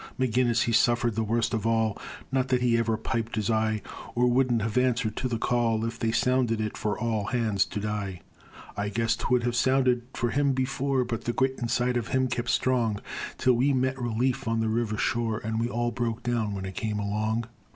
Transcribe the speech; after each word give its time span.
McGinnis, 0.19 0.63
he 0.63 0.71
suffered 0.71 1.13
the 1.13 1.21
worst 1.23 1.53
of 1.53 1.67
all; 1.67 1.95
Not 2.31 2.47
that 2.47 2.63
he 2.63 2.75
ever 2.75 2.97
piped 2.97 3.35
his 3.35 3.51
eye 3.51 3.83
Or 4.15 4.25
wouldn't 4.25 4.63
have 4.63 4.75
answered 4.75 5.15
to 5.17 5.27
the 5.27 5.37
call 5.37 5.85
If 5.85 5.99
they'd 5.99 6.13
sounded 6.15 6.59
it 6.59 6.75
for 6.75 6.97
"All 6.97 7.25
hands 7.25 7.65
to 7.65 7.79
die." 7.79 8.21
I 8.75 8.89
guess 8.89 9.15
'twould 9.15 9.43
have 9.43 9.55
sounded 9.55 10.01
for 10.15 10.31
him 10.31 10.53
before, 10.53 11.03
But 11.05 11.25
the 11.25 11.33
grit 11.33 11.59
inside 11.61 11.97
of 11.97 12.07
him 12.07 12.29
kept 12.29 12.47
him 12.49 12.53
strong, 12.53 12.99
Till 13.37 13.53
we 13.53 13.73
met 13.73 14.01
relief 14.01 14.47
on 14.47 14.59
the 14.59 14.69
river 14.69 14.97
shore; 14.97 15.37
And 15.37 15.59
we 15.59 15.69
all 15.69 15.91
broke 15.91 16.23
down 16.23 16.55
when 16.55 16.65
it 16.65 16.73
came 16.73 16.97
along. 16.97 17.43